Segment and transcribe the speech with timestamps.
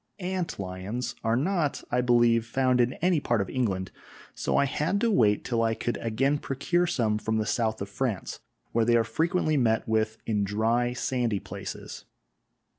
[0.17, 3.91] Ant lions are not, I believe, found in any part of England,
[4.33, 7.89] so I had to wait till I could again procure some from the south of
[7.89, 8.39] France,
[8.71, 12.05] where they are frequently met with in dry, sandy places.